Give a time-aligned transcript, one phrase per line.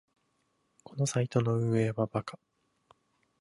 [0.83, 2.39] このサイトの運営はバカ